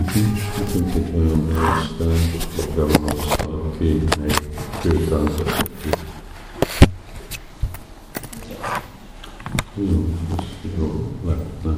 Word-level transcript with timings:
Nincs 0.00 0.40
nekünk 0.58 0.94
egy 0.94 1.14
olyan 1.16 1.46
beosztás, 1.46 2.46
a 2.56 2.72
bevonosztal, 2.74 3.72
aki 3.72 4.02
még 4.20 4.48
kőtánzat 4.80 5.68
Jó, 9.74 10.14
ez 10.38 10.70
jó 10.78 11.12
lehetne 11.24 11.74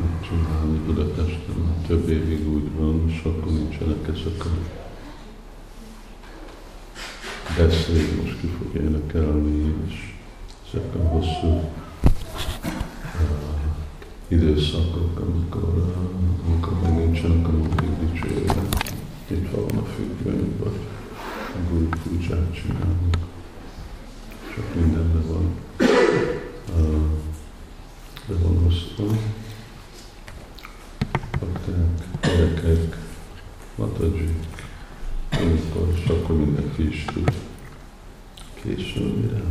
megcsinálni 0.00 0.78
Budapesten. 0.86 1.74
Több 1.86 2.08
évig 2.08 2.48
úgy 2.48 2.70
van, 2.76 3.04
és 3.08 3.22
akkor 3.24 3.52
nincsenek 3.52 4.08
ezek 4.08 4.44
a 4.44 4.50
beszéd, 7.56 8.22
most 8.22 8.40
ki 8.40 8.46
fog 8.46 8.82
énekelni, 8.82 9.74
és 9.86 10.14
ezek 10.68 10.94
a 10.94 10.98
hosszú 10.98 11.46
uh, 11.46 11.70
időszakok, 14.28 15.20
amikor, 15.20 15.74
uh, 15.76 16.46
amikor 16.46 16.80
meg 16.80 17.03
Itt 19.28 19.50
van 19.50 19.78
a 19.78 19.84
függöny, 19.84 20.56
vagy 20.58 20.78
a 21.54 21.70
guru 21.70 21.88
púcsát 21.88 22.54
csinálunk. 22.54 23.16
Csak 24.54 24.74
mindenben 24.74 25.26
van. 25.26 25.54
Uh, 26.76 27.02
be 28.28 28.34
van 28.34 28.64
osztva. 28.66 29.04
Bakták, 31.40 32.08
gyerekek, 32.22 32.96
Mataji, 33.74 34.36
amikor, 35.30 35.94
és 35.94 36.06
akkor 36.08 36.36
mindenki 36.36 36.88
is 36.88 37.04
tud 37.04 37.32
készülni 38.62 39.28
rá. 39.28 39.42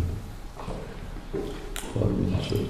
35. 1.94 2.70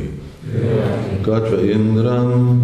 Gajva 1.21 1.61
Indran, 1.61 2.61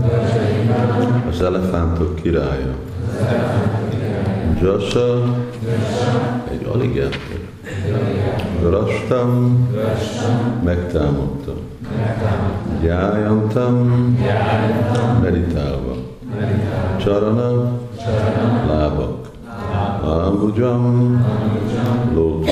az 1.30 1.42
elefántok 1.42 2.16
királya. 2.16 2.74
Jasa, 4.62 5.24
egy 6.52 6.68
aligátor. 6.74 7.40
Rastam, 8.70 9.68
megtámadta. 10.64 11.52
Gyájantam, 12.82 14.18
meditálva. 15.22 15.96
Csarana, 16.98 17.72
lábak. 18.68 19.28
Ambujam, 20.02 21.26
lótus. 22.14 22.52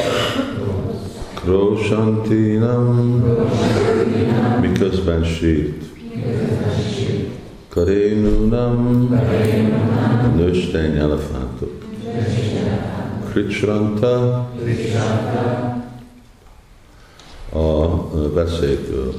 Kroshantinam, 1.33 3.23
miközben 4.61 5.23
sírt. 5.23 5.84
Karénunam, 7.69 9.09
nőstény 10.35 10.97
elefántok. 10.97 11.71
Krichranta, 13.31 14.49
a 17.53 18.09
veszélytől. 18.33 19.13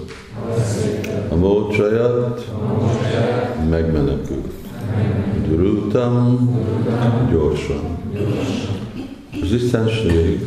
A 1.29 1.35
mócsajat 1.35 2.53
megmenekült. 3.71 4.53
Drutam, 5.49 6.51
gyorsan. 7.31 7.99
Az 9.43 9.53
istenség 9.53 10.41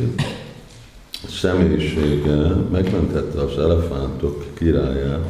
személyisége 1.28 2.36
megmentette 2.70 3.40
az 3.40 3.58
elefántok 3.58 4.44
királyát, 4.54 5.26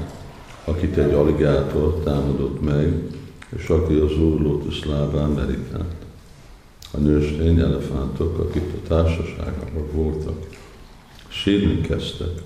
akit 0.65 0.97
egy 0.97 1.13
aligátor 1.13 2.01
támadott 2.05 2.65
meg, 2.65 3.03
és 3.57 3.69
aki 3.69 3.95
az 3.95 4.19
Úr 4.19 4.41
lótusz 4.41 4.85
lábán 4.85 5.31
meditált. 5.31 5.95
A 6.93 6.99
nőstény 6.99 7.59
elefántok, 7.59 8.39
akik 8.39 8.63
a 8.63 8.89
társaságában 8.89 9.87
voltak, 9.93 10.47
sírni 11.29 11.81
kezdtek, 11.81 12.43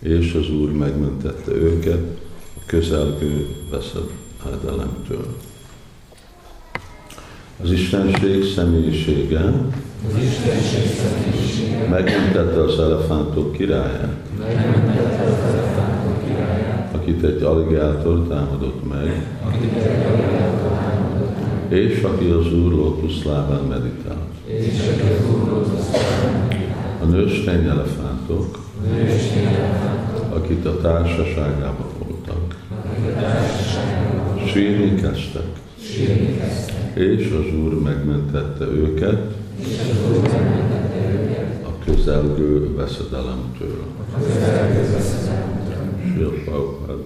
és 0.00 0.34
az 0.34 0.50
Úr 0.50 0.72
megmentette 0.72 1.52
őket 1.52 2.18
a 2.56 2.60
közelgő 2.66 3.46
veszedelemtől. 3.70 5.36
Az 7.62 7.72
Istenség 7.72 8.44
személyisége, 8.44 9.40
az 10.08 10.22
Istenség 10.22 10.86
személyisége 10.96 11.88
megmentette 11.88 12.62
az 12.62 12.78
elefántok 12.78 13.52
királyát, 13.52 14.16
megmentette 14.38 14.79
akit 17.22 17.36
egy 17.36 17.42
aligátor 17.42 18.26
támadott 18.28 18.88
meg, 18.88 19.26
akit 19.46 19.72
és 21.68 22.02
aki 22.02 22.24
az 22.24 22.52
Úr 22.52 22.72
lótusz 22.72 23.24
lábán 23.24 23.62
meditált. 23.62 24.18
A 27.02 27.04
nőstény 27.04 27.64
elefántok, 27.64 28.58
A 28.80 28.94
nőstény 28.94 29.44
elefántok, 29.44 30.34
akik 30.34 30.64
a 30.66 30.80
társaságában 30.80 31.86
voltak, 31.98 32.56
sírni 34.46 35.00
kezdtek, 35.00 35.48
és 36.94 37.34
az 37.38 37.54
Úr 37.64 37.80
megmentette 37.82 38.64
őket 38.64 39.20
a 41.64 41.84
közelgő 41.84 42.74
veszedelemtől. 42.76 43.82
a 44.14 44.18
közelgő 44.18 44.92
veszedelemtől. 44.92 45.39
Prabhupád. 46.28 46.98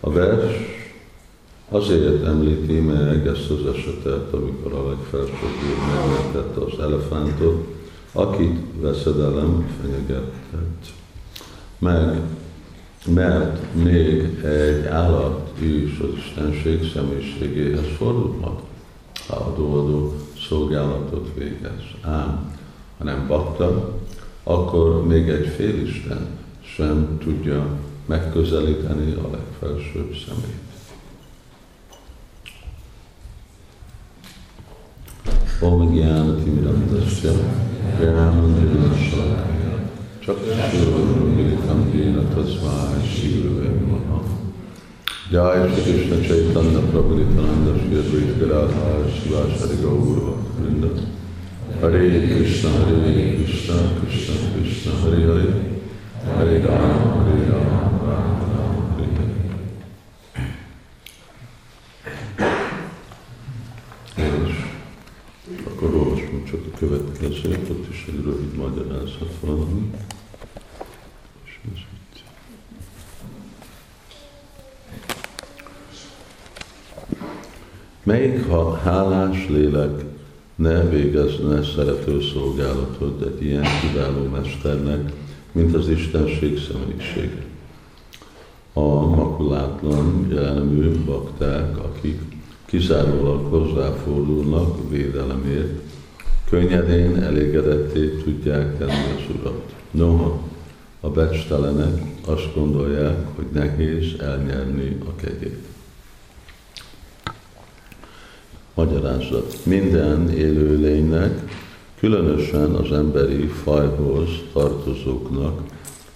A 0.00 0.10
vers 0.10 0.54
azért 1.68 2.24
említi 2.24 2.80
meg 2.80 3.26
ezt 3.26 3.50
az 3.50 3.74
esetet, 3.74 4.32
amikor 4.32 4.72
a 4.72 4.88
legfelsőbb 4.88 5.58
úr 5.68 5.78
megmentette 5.94 6.60
az 6.60 6.78
elefántot, 6.80 7.66
akit 8.12 8.58
veszedelem 8.80 9.70
fenyegetett. 9.80 10.86
Meg, 11.78 12.20
mert 13.06 13.74
még 13.74 14.44
egy 14.44 14.86
állat 14.86 15.50
is 15.60 15.98
az 15.98 16.16
Istenség 16.16 16.90
személyiségéhez 16.94 17.86
fordulhat, 17.96 18.62
ha 19.28 19.36
adó-adó 19.36 20.14
szolgálatot 20.48 21.28
végez. 21.34 21.82
Ám, 22.00 22.56
ha 22.98 23.04
nem 23.04 23.26
bakta, 23.26 23.98
akkor 24.42 25.06
még 25.06 25.28
egy 25.28 25.46
félisten 25.46 26.26
sem 26.74 27.18
tudja 27.22 27.66
megközelíteni 28.06 29.12
a 29.12 29.30
legfelsőbb 29.30 30.14
szemét. 30.26 30.66
Om 35.60 35.94
Gyánati 35.94 36.50
Mirandasya, 36.50 37.32
Gyánandrinasya, 38.00 39.46
csak 40.18 40.38
Sőrömilikam 40.70 41.90
Déna 41.90 42.28
Tazváj 42.34 43.06
Sírőve 43.14 43.70
Maha. 43.86 44.22
Jai 45.30 45.68
Shri 45.68 45.82
Krishna 45.82 46.20
Chaitanya 46.20 46.78
Prabhu 46.78 47.14
Nityananda 47.14 47.76
Shri 47.78 47.96
Advaita 47.96 48.38
Gadadhar 48.38 49.10
Shivashari 49.12 49.76
Gaura 49.82 50.32
Vrinda 50.56 50.88
Hare 51.80 52.26
Krishna 52.26 52.70
Hare 52.70 53.34
Krishna 53.34 53.74
Krishna 54.00 54.34
Krishna 54.54 54.92
Hare 55.02 55.26
Hare 55.26 55.77
És 64.14 65.64
akkor 65.64 65.94
olvasom 65.94 66.44
csak 66.44 66.60
a 66.66 66.78
is 67.90 68.06
egy 68.08 68.24
rövid 68.24 68.56
magyarázat 68.56 69.34
itt. 69.42 69.96
Melyik 78.02 78.46
ha 78.46 78.76
hálás 78.76 79.48
lélek 79.48 80.04
ne 80.54 80.82
végezne 80.84 81.62
szerető 81.62 82.20
szolgálatot 82.20 83.22
egy 83.22 83.44
ilyen 83.44 83.64
kiváló 83.80 84.24
mesternek, 84.24 85.12
mint 85.58 85.74
az 85.74 85.88
Istenség 85.88 86.58
személyisége. 86.58 87.46
a 88.72 89.06
makulátlan 89.06 90.26
jelenmű 90.30 91.04
bakták, 91.04 91.78
akik 91.78 92.20
kizárólag 92.64 93.50
hozzáfordulnak 93.50 94.90
védelemért, 94.90 95.80
könnyedén 96.48 97.22
elégedetté 97.22 98.08
tudják 98.08 98.78
tenni 98.78 98.92
az 98.92 99.34
Urat. 99.40 99.74
Noha 99.90 100.42
a 101.00 101.08
becstelenek 101.08 102.02
azt 102.26 102.54
gondolják, 102.54 103.26
hogy 103.36 103.46
nehéz 103.52 104.20
elnyerni 104.20 104.98
a 105.06 105.20
kegyét. 105.20 105.64
Magyarázat. 108.74 109.54
Minden 109.64 110.30
élőlénynek, 110.30 111.42
különösen 111.98 112.74
az 112.74 112.92
emberi 112.92 113.46
fajhoz 113.46 114.28
tartozóknak 114.52 115.60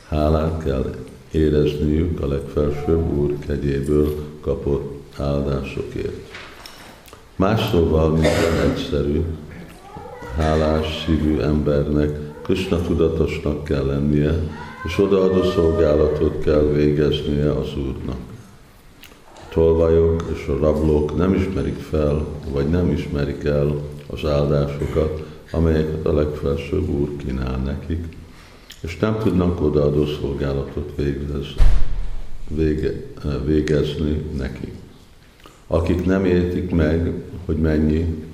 hálát 0.08 0.64
kell 0.64 0.94
érezniük 1.31 2.20
a 2.20 2.26
legfelsőbb 2.29 3.19
Úr 3.19 3.38
kegyéből 3.46 4.14
kapott 4.40 5.02
áldásokért. 5.19 6.31
Más 7.37 7.70
szóval 7.70 8.11
minden 8.11 8.70
egyszerű, 8.70 9.23
hálás 10.37 11.05
szívű 11.06 11.38
embernek 11.40 12.19
Krishna 12.43 12.81
tudatosnak 12.82 13.64
kell 13.64 13.87
lennie, 13.87 14.35
és 14.85 14.99
odaadó 14.99 15.43
szolgálatot 15.43 16.43
kell 16.44 16.62
végeznie 16.73 17.50
az 17.50 17.76
Úrnak. 17.76 18.20
A 19.35 19.52
tolvajok 19.52 20.25
és 20.35 20.46
a 20.46 20.58
rablók 20.58 21.17
nem 21.17 21.35
ismerik 21.35 21.78
fel, 21.78 22.26
vagy 22.52 22.69
nem 22.69 22.90
ismerik 22.90 23.44
el 23.44 23.75
az 24.06 24.25
áldásokat, 24.25 25.31
amelyeket 25.52 26.06
a 26.06 26.12
legfelsőbb 26.12 26.88
Úr 26.88 27.16
kínál 27.16 27.56
nekik, 27.56 28.04
és 28.81 28.99
nem 28.99 29.19
tudnak 29.19 29.60
odaadó 29.60 30.06
szolgálatot 30.06 30.93
végez, 30.96 31.46
vége, 32.49 32.93
végezni 33.44 34.22
neki. 34.37 34.72
Akik 35.66 36.04
nem 36.04 36.25
értik 36.25 36.70
meg, 36.70 37.12
hogy 37.44 37.56
mennyi 37.56 38.25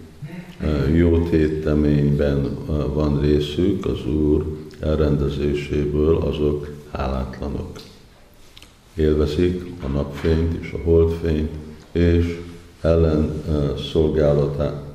jó 0.93 1.19
téteményben 1.19 2.56
van 2.93 3.20
részük 3.20 3.87
az 3.87 4.06
Úr 4.06 4.56
elrendezéséből, 4.81 6.17
azok 6.17 6.70
hálátlanok. 6.91 7.81
Élvezik 8.94 9.73
a 9.82 9.87
napfényt 9.87 10.62
és 10.62 10.73
a 10.73 10.79
holdfényt, 10.85 11.50
és 11.93 12.41
ellen 12.81 13.43
szolgálatá, 13.93 14.88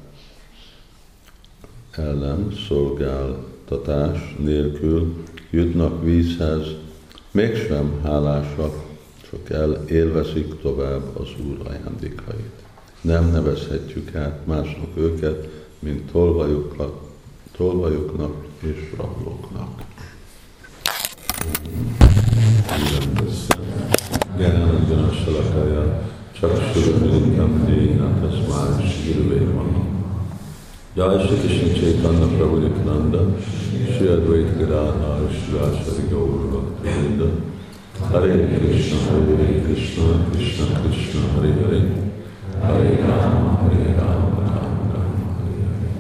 ellen 1.98 2.54
szolgáltatás 2.68 4.36
nélkül 4.40 5.24
jutnak 5.50 6.04
vízhez, 6.04 6.68
mégsem 7.32 8.00
hálásak, 8.04 8.74
csak 9.30 9.50
el 9.50 9.84
tovább 10.62 11.20
az 11.20 11.28
Úr 11.48 11.58
ajándékait. 11.68 12.52
Nem 13.02 13.32
nevezhetjük 13.32 14.16
át 14.16 14.46
másnak 14.46 14.98
őket, 14.98 15.48
mint 15.80 16.12
tolvajokat, 16.12 17.02
tolvajoknak 17.58 18.34
és 18.60 18.94
rablóknak. 18.98 19.82
Gyánandjana 24.38 25.12
salakaya, 25.12 26.12
csak 26.32 26.72
süröményem 26.74 27.66
déna, 27.66 28.20
taszmár 28.22 28.84
sírvé 28.84 29.46
van. 29.54 29.83
Jai 30.96 31.26
Shri 31.26 31.38
Krishna 31.40 31.74
Chaitanya 31.74 32.28
Prabhu 32.38 32.62
Nityananda, 32.62 33.22
Shri 33.42 34.08
Advaita 34.14 34.54
Gadadhar, 34.60 35.26
Shri 35.28 35.58
Ashari 35.58 36.08
Gaur 36.08 36.54
Bhakti 36.54 36.90
Hare 38.12 38.46
Krishna, 38.60 38.98
Hare 39.10 39.64
Krishna, 39.66 40.06
Krishna 40.30 40.66
Krishna, 40.82 41.20
Hare 41.34 41.52
Hare, 41.62 41.82
Hare 42.62 42.94
Rama, 43.02 43.58
Hare 43.58 43.90
Rama, 43.98 44.38
Rama 44.38 44.84
Rama, 44.94 45.30
Hare 45.40 45.66
Hare. 45.66 45.92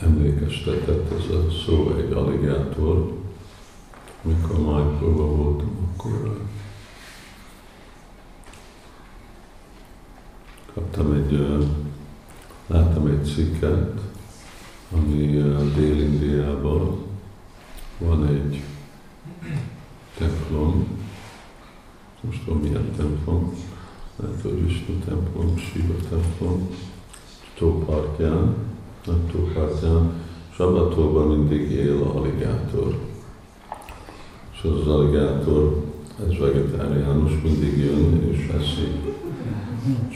Emlékeztetett 0.00 1.10
ez 1.10 1.34
a 1.34 1.50
szó 1.66 1.94
egy 1.98 2.12
aligátor, 2.12 3.12
mikor 4.22 4.58
Májpurban 4.58 5.36
voltam, 5.36 5.72
akkor 5.96 6.40
kaptam 10.74 11.12
egy, 11.12 11.46
láttam 12.66 13.06
egy 13.06 13.24
cikket, 13.24 14.00
ami 14.92 15.42
Dél-Indiában 15.74 16.96
van 17.98 18.26
egy 18.26 18.62
templom, 20.18 20.86
most 22.20 22.44
tudom 22.44 22.60
milyen 22.60 22.90
templom, 22.96 23.54
lehet, 24.16 24.42
hogy 24.42 24.62
Vishnu 24.62 24.94
templom, 25.04 25.56
Shiva 25.56 25.94
templom, 26.10 26.68
tópartján, 27.58 28.54
nagy 29.06 29.26
tópartján, 29.32 30.12
és 30.52 30.58
abban 30.58 30.86
a 30.86 30.94
tóban 30.94 31.26
mindig 31.26 31.70
él 31.70 32.02
a 32.02 32.18
aligátor. 32.18 32.98
És 34.52 34.62
az 34.62 34.80
az 34.80 34.86
aligátor, 34.88 35.84
ez 36.26 36.38
vegetáriánus, 36.38 37.42
mindig 37.42 37.78
jön 37.78 38.28
és 38.30 38.46
veszi. 38.52 39.13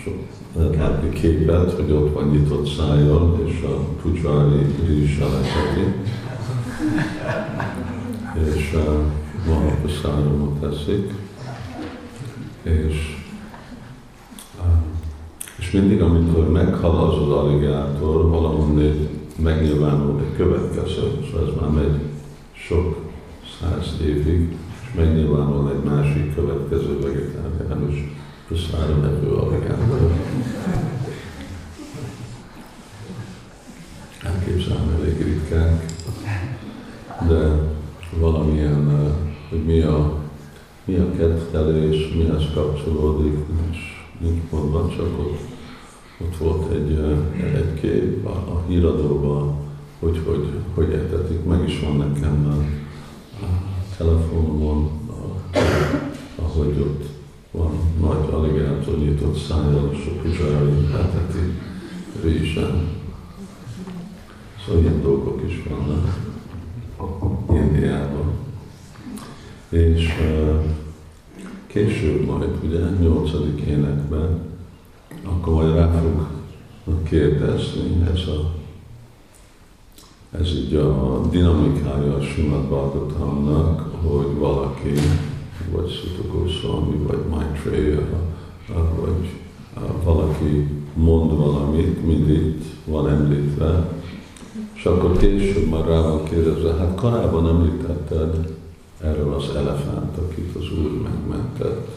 Sok 0.04 0.14
látni 0.76 1.08
képet, 1.08 1.72
hogy 1.72 1.90
ott 1.90 2.12
van 2.12 2.28
nyitott 2.28 2.66
szájjal, 2.66 3.40
és 3.46 3.62
a 3.62 3.74
pucsári 4.02 5.02
is 5.02 5.18
eleseti. 5.18 5.94
És 8.56 8.74
uh, 8.74 8.94
Mahaprasádamot 9.46 10.60
teszik. 10.60 11.12
És, 12.62 13.16
uh, 14.58 14.66
és 15.58 15.70
mindig, 15.70 16.02
amikor 16.02 16.50
meghal 16.50 17.10
az 17.10 17.22
az 17.22 17.30
aligátor, 17.30 18.28
valahonnét 18.28 19.08
megnyilvánul 19.36 20.20
egy 20.20 20.36
következő, 20.36 21.26
szóval 21.30 21.48
ez 21.48 21.60
már 21.60 21.70
megy 21.70 22.00
sok 22.52 22.96
száz 23.60 23.96
évig, 24.02 24.56
és 24.82 24.94
megnyilvánul 24.96 25.70
egy 25.70 25.90
másik 25.90 26.34
következő 26.34 26.98
vegetáriánus 27.00 28.17
Puszára 28.48 28.96
nevű 28.96 29.26
aligátor. 29.26 30.12
Elképzelem 34.24 34.96
elég 35.00 35.22
ritkák, 35.22 35.84
de 37.28 37.68
valamilyen, 38.18 39.12
hogy 39.50 39.64
mi 39.64 39.80
a, 39.80 40.12
mi 40.84 40.96
a 40.96 41.12
kettelés, 41.16 42.12
mihez 42.14 42.42
kapcsolódik, 42.54 43.36
és 43.70 43.78
nincs 44.20 44.42
mondva, 44.50 44.88
csak 44.96 45.18
ott, 45.18 45.38
ott 46.20 46.36
volt 46.36 46.72
egy, 46.72 46.98
egy 47.54 47.80
kép 47.80 48.26
a, 48.26 48.30
a 48.30 48.64
híradóban, 48.68 49.56
hogy, 49.98 50.22
hogy 50.26 50.48
hogy 50.74 50.92
etetik, 50.92 51.44
meg 51.44 51.68
is 51.68 51.80
van 51.80 51.96
nekem 51.96 52.46
a, 52.46 52.54
a 53.44 53.48
telefonomon, 53.96 54.90
a, 55.08 55.58
ahogy 56.42 56.80
ott 56.80 57.16
van 57.50 57.70
nagy 58.00 58.17
aligátor 58.78 58.98
nyitott 58.98 59.36
szájjal, 59.36 59.90
a 59.94 60.20
puzsári 60.22 60.86
áteti 60.94 61.52
résen. 62.22 62.88
Szóval 64.64 64.80
ilyen 64.80 65.02
dolgok 65.02 65.42
is 65.48 65.62
vannak 65.68 66.18
Indiában. 67.50 68.30
És 69.68 70.12
később 71.66 72.26
majd, 72.26 72.50
ugye, 72.64 72.78
nyolcadik 73.00 73.60
énekben, 73.60 74.40
akkor 75.24 75.52
majd 75.52 75.74
rá 75.74 76.02
fog 76.84 77.02
kérdezni 77.02 78.06
ez 78.12 78.28
a 78.28 78.56
ez 80.30 80.48
így 80.48 80.74
a 80.74 81.20
dinamikája 81.30 82.14
a 82.14 82.20
Simad 82.22 82.64
Bhagavatamnak, 82.64 83.94
hogy 84.02 84.38
valaki 84.38 84.92
vagy 85.72 85.90
Sutta 85.90 86.28
Goswami, 86.32 86.96
vagy 86.96 87.24
Maitreya, 87.30 88.06
vagy 88.74 89.28
valaki 90.04 90.66
mond 90.94 91.36
valamit, 91.36 92.06
mind 92.06 92.28
itt 92.28 92.64
van 92.84 93.08
említve, 93.08 93.88
és 94.74 94.84
akkor 94.84 95.16
később 95.16 95.68
már 95.68 95.86
rá 95.86 96.00
van 96.00 96.24
kérdezve, 96.24 96.74
hát 96.74 96.94
korábban 96.94 97.48
említetted 97.48 98.56
erről 99.00 99.34
az 99.34 99.56
elefánt, 99.56 100.16
akit 100.16 100.54
az 100.56 100.78
Úr 100.78 101.02
megmentett, 101.02 101.88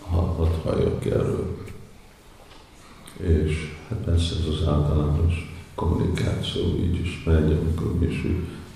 ha, 0.00 0.20
hadd 0.20 0.50
halljak 0.64 1.04
erről. 1.04 1.56
És 3.16 3.76
hát 3.88 3.98
persze 3.98 4.34
ez 4.34 4.54
az 4.60 4.68
általános 4.68 5.54
kommunikáció 5.74 6.62
így 6.62 7.00
is 7.00 7.22
megy, 7.26 7.58
amikor 7.60 7.98
mi 7.98 8.06
is 8.06 8.26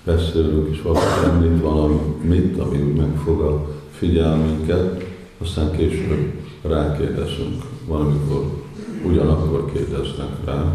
beszélünk, 0.03 0.69
és 0.71 0.81
valaki 0.81 1.25
említ 1.25 1.61
valamit, 1.61 2.59
ami 2.59 2.81
úgy 2.81 2.95
megfog 2.95 3.41
a 3.41 3.69
figyelmünket, 3.91 5.03
aztán 5.37 5.71
később 5.71 6.36
rákérdezünk, 6.67 7.63
valamikor 7.87 8.63
ugyanakkor 9.05 9.71
kérdeznek 9.71 10.45
rá 10.45 10.73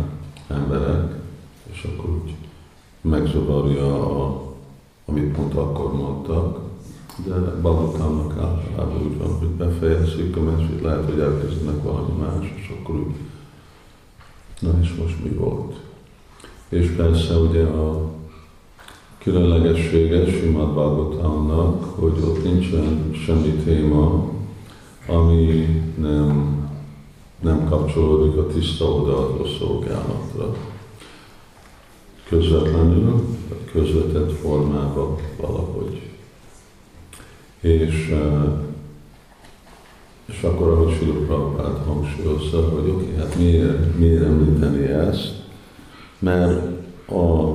emberek, 0.49 1.15
és 1.73 1.85
akkor 1.85 2.11
úgy 2.11 2.35
megzavarja 3.01 4.21
a 4.23 4.51
amit 5.05 5.33
pont 5.33 5.55
akkor 5.55 5.93
mondtak, 5.93 6.59
de 7.27 7.35
Bhagavatamnak 7.35 8.39
általában 8.39 9.03
úgy 9.03 9.19
van, 9.19 9.39
hogy 9.39 9.49
befejezzük 9.49 10.37
a 10.37 10.41
mesét, 10.41 10.83
lehet, 10.83 11.11
hogy 11.11 11.19
elkezdenek 11.21 11.83
valami 11.83 12.13
más, 12.19 12.55
és 12.57 12.75
akkor 12.81 12.95
úgy, 12.95 13.15
na 14.61 14.71
és 14.83 14.95
most 14.95 15.23
mi 15.25 15.29
volt? 15.29 15.75
És 16.69 16.91
persze 16.91 17.37
ugye 17.37 17.65
a 17.65 18.11
különlegessége 19.19 20.27
Simad 20.27 20.73
Bhagavatamnak, 20.73 21.85
hogy 21.85 22.23
ott 22.25 22.45
nincsen 22.45 23.11
semmi 23.25 23.51
téma, 23.51 24.31
ami 25.07 25.67
nem, 25.99 26.61
nem 27.41 27.69
kapcsolódik 27.69 28.37
a 28.37 28.47
tiszta 28.47 28.85
odaadó 28.85 29.47
szolgálatra. 29.59 30.57
Közvetlenül, 32.29 33.25
vagy 33.49 33.65
közvetett 33.73 34.33
formában 34.33 35.17
valahogy. 35.41 36.11
És, 37.61 38.15
és 40.27 40.43
akkor, 40.43 40.69
ahogy 40.69 40.95
Sila 40.95 41.15
Prabhupád 41.15 41.87
hangsúlyozza, 41.87 42.69
hogy 42.69 42.89
oké, 42.89 43.05
okay, 43.05 43.17
hát 43.17 43.37
miért, 43.37 43.99
miért 43.99 44.25
említeni 44.25 44.85
ezt? 44.85 45.43
Mert 46.19 46.63
a 47.09 47.53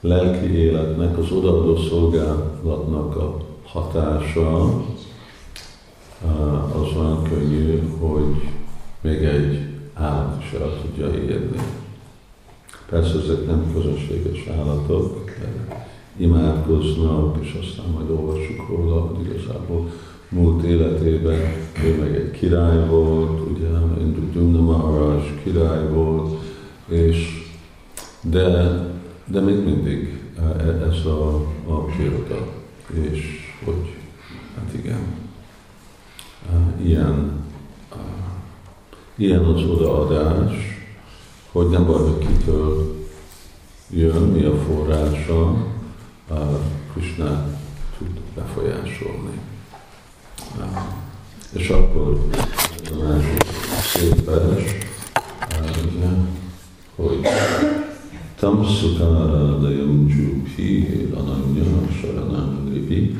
lelki 0.00 0.54
életnek, 0.54 1.18
az 1.18 1.30
odaadó 1.30 1.76
szolgálatnak 1.76 3.16
a 3.16 3.51
hatása 3.72 4.64
az 6.74 6.96
olyan 6.96 7.22
könnyű, 7.22 7.82
hogy 7.98 8.48
még 9.00 9.22
egy 9.22 9.58
állat 9.94 10.42
is 10.42 10.52
el 10.52 10.80
tudja 10.82 11.20
érni. 11.20 11.58
Persze 12.90 13.18
ezek 13.18 13.46
nem 13.46 13.72
közönséges 13.72 14.46
állatok, 14.46 15.30
de 15.40 15.86
imádkoznak, 16.16 17.36
és 17.40 17.58
aztán 17.62 17.92
majd 17.92 18.10
olvassuk 18.10 18.68
róla, 18.68 19.00
hogy 19.00 19.24
igazából 19.24 19.90
múlt 20.28 20.62
életében 20.62 21.38
ő 21.84 21.98
meg 22.00 22.14
egy 22.14 22.30
király 22.30 22.88
volt, 22.88 23.50
ugye, 23.50 23.68
Indra 24.34 24.60
Maharaj 24.60 25.40
király 25.42 25.88
volt, 25.88 26.40
és 26.88 27.46
de, 28.20 28.78
de 29.26 29.40
még 29.40 29.64
mindig 29.64 30.20
e, 30.38 30.60
ez 30.88 31.06
a, 31.06 31.34
a 31.66 31.84
pillanat, 31.84 32.52
és 33.10 33.41
hogy, 33.64 33.96
hát 34.56 34.74
igen, 34.74 35.00
ilyen, 36.82 37.42
ilyen 39.16 39.44
az 39.44 39.62
odaadás, 39.62 40.52
hogy 41.52 41.68
nem 41.68 41.86
baj, 41.86 42.02
hogy 42.02 42.26
kitől 42.26 42.96
jön, 43.90 44.22
mi 44.22 44.44
a 44.44 44.56
forrása, 44.56 45.66
Krishna 46.92 47.46
tud 47.98 48.20
befolyásolni. 48.34 49.40
És 51.52 51.68
akkor 51.68 52.26
a 52.90 53.04
másik 53.04 53.44
szép 53.82 54.24
vers, 54.24 54.72
hogy 56.96 57.20
Tam 58.38 58.64
Sukaradayam 58.64 60.08
Juphi 60.08 61.08
Ananya 61.14 61.92
Sharanam 62.00 62.72
Lipi 62.72 63.16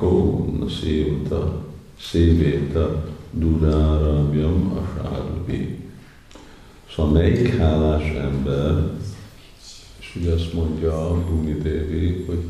Ko 0.00 0.44
Nasévata 0.58 1.64
Szévéta 2.00 3.04
Durárabjam 3.30 4.78
Asárbi. 4.78 5.78
Szóval 6.94 7.12
melyik 7.12 7.56
hálás 7.56 8.02
ember 8.02 8.90
és 9.98 10.16
ugye 10.16 10.32
azt 10.32 10.52
mondja 10.52 11.10
a 11.10 11.14
Bhumi 11.14 11.52
Devi, 11.52 12.24
hogy 12.26 12.44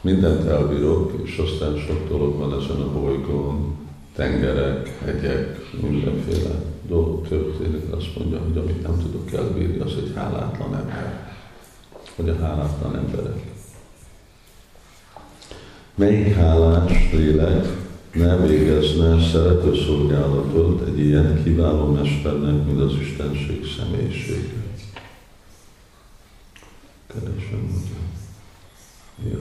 mindent 0.00 0.44
elbírok, 0.44 1.12
és 1.24 1.38
aztán 1.38 1.76
sok 1.76 2.08
dolog 2.08 2.38
van 2.38 2.60
ezen 2.60 2.80
a 2.80 2.92
bolygón, 2.92 3.74
tengerek, 4.14 4.98
hegyek, 5.04 5.72
mindenféle 5.80 6.50
dolog 6.88 7.28
történik, 7.28 7.92
azt 7.92 8.16
mondja, 8.18 8.38
hogy 8.38 8.56
amit 8.56 8.82
nem 8.82 8.98
tudok 8.98 9.32
elbírni, 9.32 9.78
az 9.78 9.92
egy 9.96 10.12
hálátlan 10.14 10.74
ember. 10.74 11.34
Vagy 12.16 12.28
a 12.28 12.36
hálátlan 12.36 12.96
emberek. 12.96 13.49
Melyik 16.00 16.34
hálás 16.34 17.12
lélek 17.12 17.66
ne 18.12 18.36
végezne 18.36 19.22
szerető 19.32 19.74
szolgálatot 19.74 20.88
egy 20.88 20.98
ilyen 20.98 21.42
kiváló 21.42 21.92
mesternek, 21.92 22.64
mint 22.66 22.80
az 22.80 22.92
Istenség 23.00 23.66
személyisége? 23.78 24.60
keresem, 27.06 27.70
hogy 29.16 29.32
jó 29.32 29.40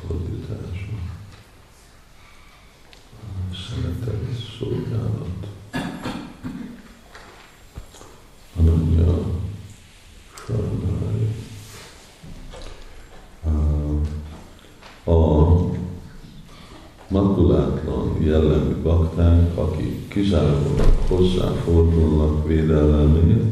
fordítása. 0.00 0.92
Szeretet, 3.68 4.28
szolgálat. 4.58 5.46
Ananya, 8.56 9.40
Saranai. 10.46 11.21
A 15.04 15.46
makulátlan 17.08 18.16
jellemű 18.20 18.74
bakták, 18.82 19.58
akik 19.58 20.08
kizárólag 20.08 20.94
hozzáfordulnak 21.08 22.46
védelemért, 22.46 23.44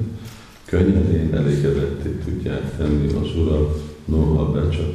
könnyedén 0.65 1.35
elégedetté 1.35 2.11
tudják 2.25 2.77
tenni 2.77 3.13
az 3.13 3.37
Urat, 3.37 3.83
noha 4.05 4.51
becsak, 4.51 4.93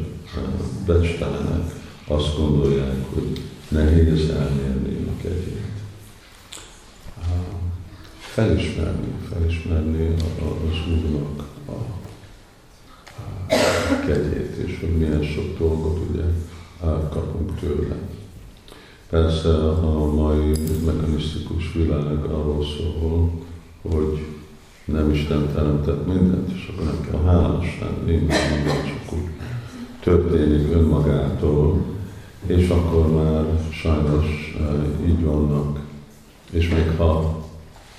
becstelenek, 0.86 1.72
azt 2.08 2.38
gondolják, 2.38 3.06
hogy 3.14 3.42
nehéz 3.68 4.30
elmérni 4.30 5.08
a 5.08 5.22
kegyét. 5.22 5.64
Felismerni, 8.18 9.14
felismerni 9.32 10.16
az 10.40 10.78
Úrnak 10.88 11.48
a, 11.66 11.72
a 13.54 13.75
kegyét, 14.08 14.56
és 14.66 14.80
hogy 14.80 14.98
milyen 14.98 15.24
sok 15.24 15.58
dolgot 15.58 16.00
ugye 16.12 16.24
kapunk 17.10 17.60
tőle. 17.60 17.96
Persze 19.10 19.50
a 19.70 20.14
mai 20.14 20.52
mechanisztikus 20.86 21.74
világ 21.74 22.24
arról 22.24 22.66
szól, 22.78 23.32
hogy 23.82 24.26
nem 24.86 25.12
Isten 25.12 25.52
teremtett 25.54 26.08
mindent, 26.08 26.52
és 26.52 26.72
akkor 26.74 26.86
nem 26.86 27.08
kell 27.12 27.34
hálás 27.34 27.80
lenni, 27.82 28.12
minden 28.16 28.86
csak 28.86 29.18
úgy 29.18 29.30
történik 30.04 30.74
önmagától, 30.74 31.84
és 32.46 32.70
akkor 32.70 33.12
már 33.12 33.46
sajnos 33.72 34.56
uh, 34.60 35.10
így 35.10 35.24
vannak. 35.24 35.80
És 36.52 36.70
még 36.70 36.98
ha, 36.98 37.44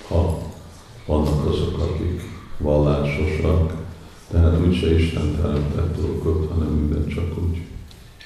ha 0.07 0.39
vannak 1.05 1.45
azok, 1.45 1.79
akik 1.79 2.21
vallásosak, 2.57 3.86
tehát 4.31 4.59
úgyse 4.67 4.95
Isten 4.95 5.35
teremtett 5.41 5.97
dolgot, 6.01 6.51
hanem 6.51 6.67
minden 6.67 7.07
csak 7.07 7.37
úgy 7.37 7.61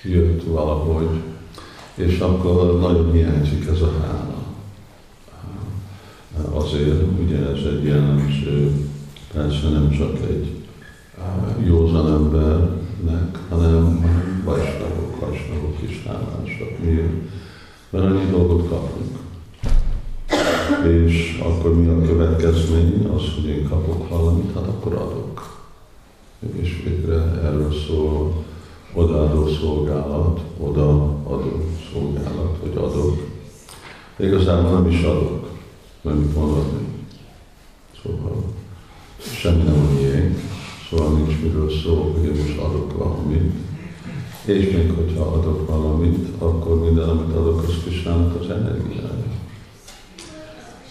jött 0.03 0.43
valahogy, 0.43 1.09
és 1.95 2.19
akkor 2.19 2.79
nagyon 2.79 3.11
hiányzik 3.11 3.67
ez 3.67 3.81
a 3.81 3.91
hála 4.01 4.31
azért, 6.53 7.03
ugye 7.23 7.37
ez 7.37 7.65
egy 7.65 7.83
jellemző, 7.83 8.71
persze 9.33 9.69
nem 9.69 9.89
csak 9.89 10.17
egy 10.29 10.51
józan 11.65 12.07
embernek, 12.07 13.39
hanem 13.49 14.05
vajsnagok, 14.45 15.19
vajsnagok 15.19 15.77
is 15.89 16.03
hálásak. 16.07 16.79
Miért? 16.83 17.11
Mert 17.89 18.05
annyi 18.05 18.29
dolgot 18.31 18.69
kapunk. 18.69 19.19
És 20.87 21.41
akkor 21.43 21.75
mi 21.75 21.87
a 21.87 22.01
következmény? 22.01 23.09
Az, 23.15 23.21
hogy 23.35 23.45
én 23.45 23.67
kapok 23.69 24.09
valamit, 24.09 24.53
hát 24.53 24.67
akkor 24.67 24.93
adok. 24.93 25.30
És 26.61 26.81
végre 26.83 27.21
erről 27.43 27.71
szól 27.87 28.43
odaadó 28.93 29.47
szolgálat, 29.47 30.41
odaadó 30.59 31.65
szolgálat, 31.93 32.57
hogy 32.61 32.75
adok. 32.75 33.29
Igazából 34.19 34.71
nem 34.71 34.87
is 34.87 35.01
adok 35.01 35.49
valamit 36.01 36.35
mondani. 36.35 36.87
Szóval 38.03 38.43
semmi 39.19 39.63
nem 39.63 39.73
a 39.73 39.93
miénk, 39.93 40.39
szóval 40.89 41.13
nincs 41.13 41.41
miről 41.41 41.69
szó, 41.83 42.13
hogy 42.15 42.23
én 42.23 42.43
most 42.43 42.57
adok 42.57 42.97
valamit. 42.97 43.53
És 44.45 44.71
még 44.71 44.91
hogyha 44.91 45.23
adok 45.23 45.67
valamit, 45.67 46.27
akkor 46.37 46.79
minden, 46.79 47.09
amit 47.09 47.35
adok, 47.35 47.63
az 47.63 47.83
Kisnának 47.83 48.41
az 48.41 48.49
energiája. 48.49 49.30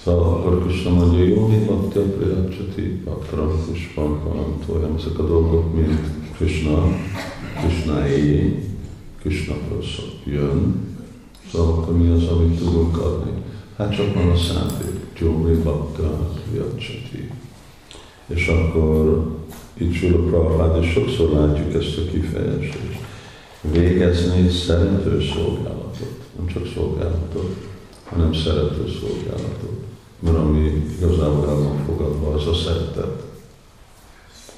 Szóval 0.04 0.34
akkor 0.34 0.66
Krishna 0.66 0.90
mondja, 0.90 1.24
jó, 1.24 1.46
mi 1.46 1.64
bakti 1.64 1.98
a 1.98 2.02
priyacsati, 2.02 2.82
patram, 2.82 3.64
puspam, 3.66 4.20
parantoljam, 4.24 4.94
ezek 4.96 5.18
a 5.18 5.26
dolgok 5.26 5.74
mint 5.74 6.00
Krishna, 6.36 6.84
Krishna-éjé, 7.60 8.68
Krishna 9.20 9.54
jön, 10.24 10.88
szóval 11.52 11.72
akkor 11.72 11.98
mi 11.98 12.10
az, 12.10 12.26
amit 12.26 12.58
tudunk 12.58 12.98
adni? 12.98 13.30
Hát 13.76 13.94
csak 13.96 14.14
van 14.14 14.28
a 14.28 14.36
szándék, 14.36 15.18
Gyóri 15.18 15.54
Bakta 15.54 16.28
Jacsati. 16.54 17.30
És 18.26 18.46
akkor 18.46 19.36
itt 19.74 19.92
Sula 19.92 20.24
Prabhupád, 20.24 20.82
és 20.82 20.90
sokszor 20.90 21.30
látjuk 21.30 21.74
ezt 21.74 21.98
a 21.98 22.10
kifejezést. 22.10 22.78
Végezni 23.60 24.50
szerető 24.50 25.20
szolgálatot. 25.34 26.20
Nem 26.36 26.46
csak 26.46 26.66
szolgálatot, 26.74 27.56
hanem 28.04 28.32
szerető 28.34 28.84
szolgálatot. 29.00 29.89
Mert 30.20 30.36
ami 30.36 30.92
igazából 30.98 31.48
el 31.48 31.54
van 31.54 31.84
fogadva, 31.86 32.34
az 32.34 32.46
a 32.46 32.54
szeretet. 32.54 33.22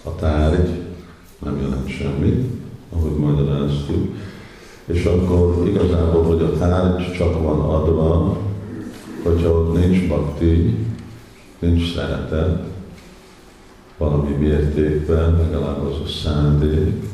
A 0.05 0.15
tárgy 0.15 0.83
nem 1.39 1.61
jelent 1.61 1.89
semmit, 1.89 2.51
ahogy 2.93 3.17
magyaráztuk, 3.17 4.15
és 4.85 5.05
akkor 5.05 5.69
igazából, 5.69 6.23
hogy 6.23 6.43
a 6.43 6.59
tárgy 6.59 7.13
csak 7.13 7.43
van 7.43 7.61
adva, 7.61 8.37
hogyha 9.23 9.51
ott 9.51 9.79
nincs 9.79 10.09
bakti, 10.09 10.77
nincs 11.59 11.95
szeretet, 11.95 12.65
valami 13.97 14.31
mértékben, 14.31 15.37
legalább 15.37 15.83
az 15.83 15.97
a 16.05 16.09
szándék, 16.23 17.11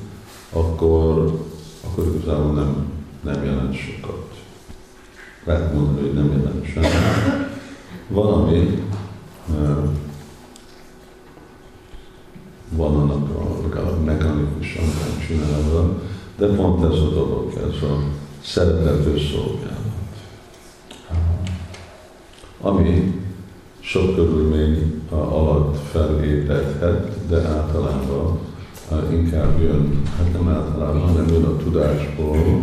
akkor, 0.52 1.40
akkor 1.84 2.06
igazából 2.14 2.52
nem, 2.52 2.86
nem 3.20 3.44
jelent 3.44 3.74
sokat. 3.74 4.26
Lehet 5.44 5.74
mondani, 5.74 6.06
hogy 6.06 6.14
nem 6.14 6.32
jelent 6.32 6.64
semmit. 6.64 7.47
Valami 8.08 8.82
van 12.70 12.94
annak 12.94 13.28
a 13.36 13.60
legalább 13.62 14.04
mechanikusan 14.04 14.84
csinálva, 15.26 16.02
de 16.36 16.46
pont 16.46 16.84
ez 16.84 16.98
a 16.98 17.08
dolog, 17.08 17.52
ez 17.56 17.82
a 17.82 18.02
szeretető 18.42 19.18
szolgálat. 19.18 19.76
Ami 22.60 23.22
sok 23.80 24.14
körülmény 24.14 25.02
alatt 25.10 25.76
felébredhet, 25.90 27.26
de 27.28 27.36
általában 27.36 28.38
inkább 29.10 29.60
jön, 29.60 30.02
hát 30.16 30.32
nem 30.32 30.48
általában, 30.48 31.00
hanem 31.00 31.28
jön 31.28 31.44
a 31.44 31.56
tudásból, 31.56 32.62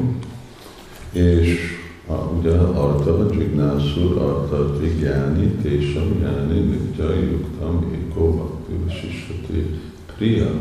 és 1.12 1.75
a, 2.08 2.14
ugye 2.14 2.52
arta 2.58 3.26
Jignászur, 3.32 4.18
arta 4.18 4.78
Vigyáni, 4.80 5.48
Tésam, 5.48 6.20
Jáni, 6.22 6.60
Nitya, 6.60 7.14
Yuktam, 7.14 7.94
Iko, 7.94 8.32
Bhakti, 8.32 8.74
Visisati, 8.86 9.80
Priya. 10.16 10.52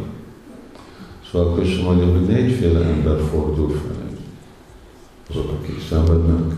Szóval 1.31 1.63
is 1.63 1.79
mondja, 1.79 2.07
hogy 2.07 2.27
négyféle 2.27 2.81
ember 2.81 3.21
fordul 3.31 3.71
fel. 3.71 4.09
Azok, 5.31 5.51
akik 5.51 5.81
szenvednek, 5.89 6.55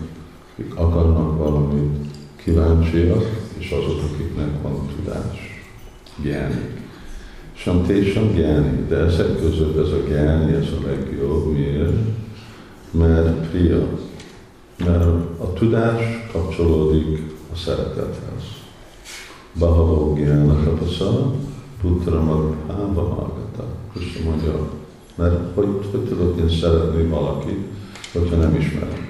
akik 0.53 0.75
akarnak 0.75 1.39
valamit, 1.39 1.97
kíváncsiak, 2.37 3.25
és 3.59 3.71
azok, 3.71 4.01
akiknek 4.13 4.63
van 4.63 4.89
tudás, 4.97 5.63
gyáni. 6.23 6.75
Santésam 7.53 8.35
gyáni, 8.35 8.85
de 8.89 8.97
ezek 8.97 9.37
között 9.41 9.79
ez 9.79 9.93
a 9.93 10.09
gyáni, 10.09 10.53
ez 10.53 10.69
a 10.69 10.87
legjobb. 10.87 11.53
Miért? 11.53 11.97
Mert 12.91 13.51
priya. 13.51 13.89
Mert 14.85 15.05
a 15.41 15.53
tudás 15.53 16.03
kapcsolódik 16.33 17.35
a 17.53 17.57
szeretethez. 17.57 18.43
Bahavó 19.59 20.15
gyána 20.15 20.65
tapaszal, 20.65 21.35
putra 21.81 22.23
maghába 22.23 23.03
magata. 23.03 23.65
Krishna 23.93 24.31
mondja, 24.31 24.69
mert 25.15 25.55
hogy, 25.55 25.69
hogy 25.91 26.01
tudok 26.01 26.39
én 26.39 26.49
szeretni 26.49 27.03
valakit, 27.03 27.67
hogyha 28.13 28.37
nem 28.37 28.55
ismerem? 28.55 29.09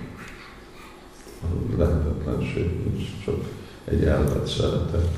Lehetetlenség, 1.76 2.70
csak 3.24 3.36
egy 3.84 4.04
elvet 4.04 4.46
szeretek. 4.46 5.08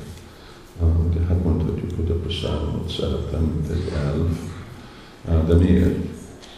De 1.13 1.25
hát 1.27 1.43
mondhatjuk, 1.43 1.91
hogy 1.95 2.11
a 2.11 2.13
prasádamot 2.13 2.89
szeretem, 2.89 3.41
mint 3.41 3.69
egy 3.69 3.91
elv. 3.95 5.47
De 5.47 5.53
miért? 5.53 5.95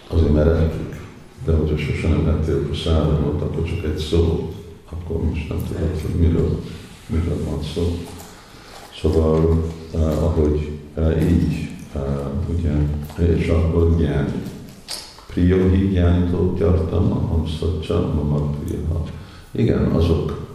Azért 0.07 0.33
mert 0.33 0.59
ettük. 0.59 1.00
De 1.45 1.51
hogyha 1.51 1.77
sosem 1.77 2.11
nem 2.11 2.27
ettél 2.27 2.65
prasádamot, 2.65 3.41
akkor 3.41 3.63
csak 3.63 3.83
egy 3.83 3.97
szó, 3.97 4.53
akkor 4.89 5.23
most 5.23 5.49
nem 5.49 5.57
tudod, 5.67 6.01
hogy 6.01 6.19
miről, 6.19 6.59
miről 7.07 7.43
van 7.49 7.63
szó. 7.73 7.97
Szóval, 9.01 9.63
uh, 9.93 10.23
ahogy 10.23 10.69
uh, 10.95 11.31
így, 11.31 11.69
uh, 11.95 12.57
ugye, 12.57 12.71
és 13.35 13.47
akkor 13.47 13.97
gyáni. 13.97 14.41
Priyohi 15.27 15.87
gyánitó 15.87 16.55
gyartam, 16.57 17.11
a 17.11 17.27
hamszatsa, 17.27 18.11
mama 18.15 18.39
priyaha. 18.39 19.03
Igen, 19.51 19.85
azok 19.85 20.49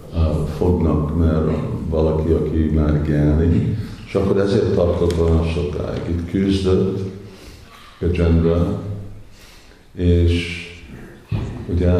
fognak, 0.57 1.17
mert 1.17 1.51
valaki, 1.89 2.33
aki 2.33 2.59
már 2.59 3.07
gyáni, 3.07 3.79
és 4.07 4.15
akkor 4.15 4.39
ezért 4.41 4.75
tartott 4.75 5.21
olyan 5.21 5.45
sokáig. 5.45 6.03
Itt 6.09 6.31
küzdött 6.31 7.15
Gajendra, 8.01 8.83
és 9.95 10.66
ugye 11.67 11.91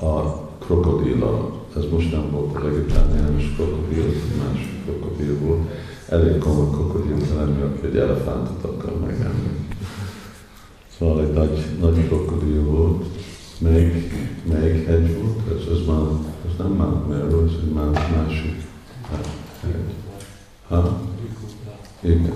a 0.00 0.48
krokodila, 0.58 1.50
ez 1.76 1.84
most 1.90 2.12
nem 2.12 2.30
volt 2.30 2.56
a 2.56 2.60
vegetáriánus 2.60 3.54
krokodil, 3.54 4.04
másik 4.38 4.84
krokodil 4.84 5.38
volt, 5.38 5.68
elég 6.08 6.38
komoly 6.38 6.70
krokodil 6.70 7.16
lenni, 7.36 7.62
aki 7.62 7.86
egy 7.86 7.96
elefántot 7.96 8.64
akar 8.64 9.00
megenni. 9.00 9.68
Szóval 10.98 11.24
egy 11.24 11.32
nagy, 11.32 11.66
nagy 11.80 12.06
krokodil 12.06 12.62
volt, 12.62 13.04
még, 13.58 14.12
még 14.44 14.86
hegy 14.86 15.22
volt, 15.22 15.60
ez, 15.60 15.78
ez, 15.78 15.86
már, 15.86 16.00
ez 16.46 16.56
nem 16.58 16.72
Mount 16.72 17.08
Meru, 17.08 17.44
ez 17.44 17.52
egy 17.62 17.72
már 17.72 17.90
másik 18.16 18.66
hegy. 19.60 19.94
Ha? 20.68 21.00
Igen, 22.00 22.32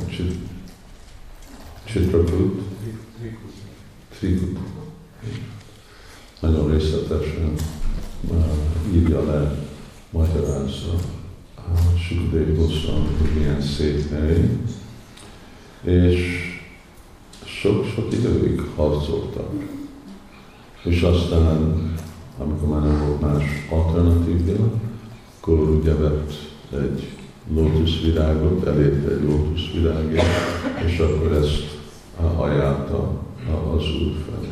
Csitraput. 1.85 2.63
Trikut. 4.19 4.59
Nagyon 6.45 6.71
részletesen 6.71 7.53
uh, 8.31 8.95
írja 8.95 9.25
le, 9.25 9.55
magyarázza 10.11 10.95
Sukadév 12.09 12.57
Goswami, 12.57 13.07
hogy 13.21 13.31
milyen 13.37 13.61
szép 13.61 14.11
hely, 14.11 14.59
és 15.83 16.19
sok-sok 17.45 18.13
időig 18.13 18.61
harcoltak 18.77 19.53
és 20.85 21.03
aztán, 21.03 21.83
amikor 22.39 22.69
már 22.69 22.81
nem 22.81 23.07
volt 23.07 23.21
más 23.21 23.45
alternatívja, 23.71 24.57
akkor 25.41 25.59
ugye 25.59 25.95
vett 25.95 26.33
egy 26.73 27.09
lótuszvirágot, 27.55 28.67
elérte 28.67 29.13
egy 29.13 29.23
lótuszvirágért, 29.23 30.27
és 30.87 30.99
akkor 30.99 31.33
ezt 31.33 31.79
ajánlta 32.37 33.23
az 33.77 33.83
úr 33.83 34.15
fel. 34.27 34.51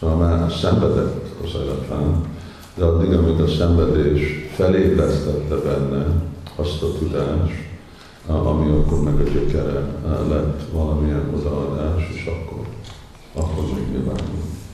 Szóval 0.00 0.16
már 0.16 0.52
szenvedett 0.52 1.19
elefánt, 1.54 2.26
de 2.74 2.84
addig, 2.84 3.12
amíg 3.12 3.40
a 3.40 3.48
szenvedés 3.48 4.20
felébresztette 4.54 5.54
benne 5.54 6.06
azt 6.56 6.82
a 6.82 6.92
tudást, 6.98 7.68
ami 8.26 8.70
akkor 8.70 9.02
meg 9.02 9.14
a 9.14 9.30
gyökere 9.30 9.86
lett 10.28 10.62
valamilyen 10.72 11.30
odaadás, 11.34 12.10
és 12.14 12.26
akkor, 12.26 12.66
akkor 13.34 13.64
még 13.74 13.88
nyilván 13.90 14.20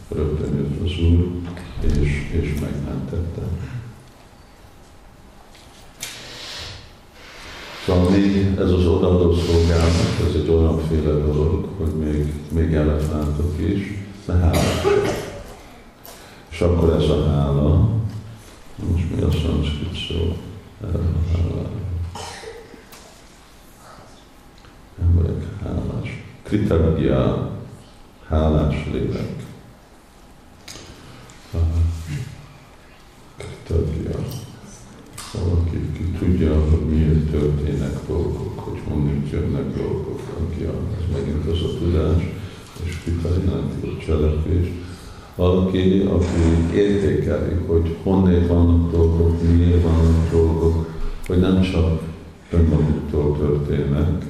rögtön 0.09 0.57
jött 0.57 0.85
az 0.85 0.99
Úr, 0.99 1.29
és, 1.81 2.41
és 2.43 2.61
megmentette. 2.61 3.43
Szóval 7.87 8.11
még 8.11 8.57
ez 8.59 8.71
az 8.71 8.87
odaadó 8.87 9.33
szolgálat, 9.33 10.21
ez 10.29 10.35
egy 10.35 10.51
olyanféle 10.51 11.13
dolog, 11.13 11.69
hogy 11.79 11.95
még, 11.95 12.33
még 12.53 12.75
elefántok 12.75 13.55
is, 13.59 14.05
de 14.27 14.33
hálás. 14.33 15.26
És 16.57 16.63
akkor 16.63 16.93
ez 16.93 17.09
a 17.09 17.27
hála, 17.29 17.89
most 18.77 19.15
mi 19.15 19.23
a 19.23 19.31
szanszkrit 19.31 20.07
szó 20.09 20.37
hála? 20.81 21.69
Nem 24.99 25.43
hálás. 25.63 26.25
Kritagya, 26.43 27.51
hálás 28.29 28.87
lélek. 28.93 29.45
tagja. 33.67 34.19
Valaki, 35.33 35.93
ki 35.93 36.03
tudja, 36.19 36.61
hogy 36.61 36.87
miért 36.89 37.31
történnek 37.31 38.07
dolgok, 38.09 38.59
hogy 38.59 38.81
honnét 38.89 39.31
jönnek 39.31 39.77
dolgok, 39.77 40.21
aki 40.41 40.65
ez 40.65 41.17
megint 41.17 41.47
az 41.47 41.63
a 41.63 41.79
tudás, 41.79 42.23
és 42.85 42.97
kitajnálti 43.05 43.87
a 43.87 44.05
cselekvés. 44.05 44.69
Valaki, 45.37 46.01
aki 46.01 46.77
értékeli, 46.77 47.55
hogy 47.67 47.97
honnét 48.03 48.47
vannak 48.47 48.91
dolgok, 48.91 49.43
miért 49.57 49.83
vannak 49.83 50.31
dolgok, 50.31 50.89
hogy 51.27 51.39
nem 51.39 51.63
csak 51.63 52.01
önmaguktól 52.51 53.39
történnek. 53.39 54.25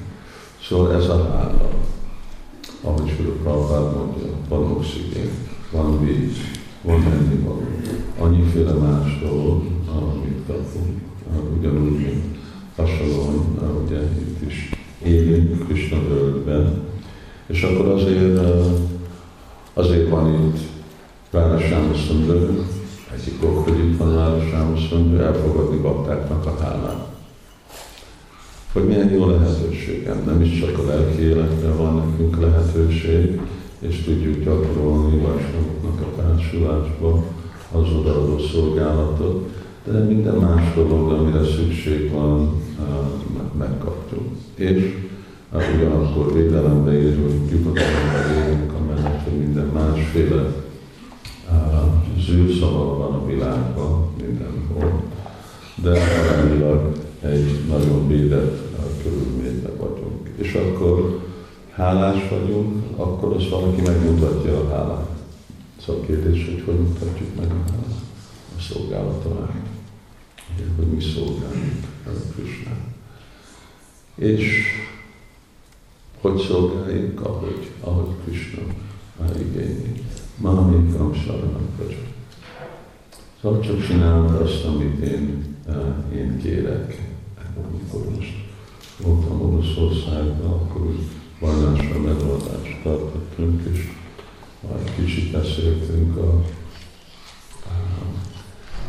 Szóval 0.67 0.93
ez 0.93 1.09
a 1.09 1.29
hála, 1.31 1.69
ahogy 2.81 3.13
Sula 3.15 3.33
Prabhupád 3.43 3.95
mondja, 3.95 4.27
van 4.49 4.71
oxigén, 4.71 5.29
van 5.71 6.05
víz, 6.05 6.37
van 6.81 7.03
ennivaló, 7.03 7.61
annyiféle 8.19 8.73
más 8.73 9.19
dolog, 9.19 9.63
amit 9.87 10.41
kapunk, 10.47 10.99
ugyanúgy, 11.59 11.91
mint 11.91 12.37
hasonlóan, 12.75 13.57
ugye 13.85 14.01
itt 14.01 14.47
is 14.47 14.69
élünk 15.03 15.67
Krishna 15.67 15.97
völgyben, 16.07 16.81
és 17.47 17.61
akkor 17.61 17.87
azért, 17.87 18.39
azért 19.73 20.09
van 20.09 20.33
itt 20.33 20.76
Rára 21.37 21.59
Sámaszundar, 21.59 22.49
egyik 23.13 23.43
ok, 23.43 23.69
hogy 23.69 23.79
itt 23.79 23.97
van 23.97 24.15
Rára 24.15 24.41
Sámaszundar, 24.51 25.21
elfogadni 25.21 25.77
baktáknak 25.77 26.45
a 26.45 26.57
hálát. 26.61 27.07
Hogy 28.73 28.83
milyen 28.83 29.09
jó 29.09 29.29
lehetőségem, 29.29 30.21
nem 30.25 30.41
is 30.41 30.59
csak 30.59 30.77
a 30.77 30.85
lelki 30.85 31.21
életre 31.21 31.71
van 31.71 31.95
nekünk 31.95 32.39
lehetőség, 32.41 33.41
és 33.79 34.03
tudjuk 34.03 34.43
gyakorolni 34.43 35.17
vásároknak 35.17 36.01
a 36.01 36.21
társulásba 36.21 37.23
az 37.71 37.93
odaadó 37.99 38.37
szolgálatot, 38.39 39.49
de 39.83 39.99
minden 39.99 40.35
más 40.35 40.73
dolog, 40.75 41.11
amire 41.11 41.43
szükség 41.43 42.11
van, 42.11 42.61
megkaptuk. 43.57 44.27
És 44.55 44.95
hát 45.51 45.63
ugyanakkor 45.75 46.33
védelembe 46.33 46.93
érünk, 46.93 47.51
nyugodalomba 47.51 48.43
érünk, 48.43 48.73
amellett, 48.73 49.23
hogy 49.23 49.37
minden 49.37 49.69
másféle 49.73 50.65
zűrszava 52.27 52.97
van 52.97 53.13
a 53.13 53.25
világban, 53.25 54.09
mindenhol, 54.21 55.03
de 55.75 55.89
arányilag 55.89 56.91
egy 57.21 57.65
nagyon 57.67 58.07
védett 58.07 58.67
körülményben 59.03 59.77
vagyunk. 59.77 60.29
És 60.35 60.53
akkor 60.53 61.25
hálás 61.71 62.29
vagyunk, 62.29 62.83
akkor 62.95 63.35
az 63.35 63.49
valaki 63.49 63.81
megmutatja 63.81 64.59
a 64.59 64.69
hálát. 64.69 65.09
Szóval 65.85 66.05
kérdés, 66.05 66.45
hogy 66.45 66.63
hogy 66.65 66.79
mutatjuk 66.79 67.35
meg 67.35 67.45
a 67.45 67.71
hálát 67.71 68.05
a 68.57 68.61
szolgálaton 68.61 69.49
hogy 70.75 70.87
mi 70.87 71.01
szolgálunk 71.01 71.85
a 72.05 72.09
Krisnát. 72.35 72.85
És 74.15 74.65
hogy 76.21 76.39
szolgáljuk, 76.39 77.21
ahogy, 77.21 77.71
ahogy 77.81 78.09
Krishna 78.23 78.61
igényli. 79.39 80.03
Mami 80.37 80.91
kam 80.97 81.13
saranam 81.13 81.67
vagyok. 81.77 82.16
Szóval 83.41 83.61
csak 83.61 83.85
csinálod 83.85 84.41
azt, 84.41 84.63
amit 84.65 84.99
én, 84.99 85.55
én 86.15 86.39
kérek. 86.41 87.01
Amikor 87.55 88.09
most 88.15 88.33
voltam 89.01 89.41
Oroszországban, 89.41 90.51
akkor 90.51 90.81
úgy 90.81 90.99
vallásra 91.39 91.99
megoldást 91.99 92.81
tartottunk, 92.83 93.61
és 93.73 93.89
majd 94.67 94.95
kicsit 94.95 95.31
beszéltünk 95.31 96.17
a, 96.17 96.43
a 97.65 97.73